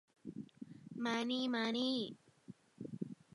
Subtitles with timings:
[1.05, 1.97] มานี่ มานี่